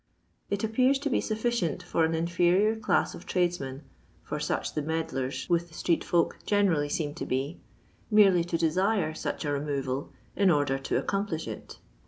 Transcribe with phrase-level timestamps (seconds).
[0.49, 3.83] It appears to be sufficient for an inferior class of tradesmen—
[4.27, 7.61] for such the meddlers with the street folk generally seem to be—
[8.09, 11.77] merely to desire such a removal in order to accomplish it.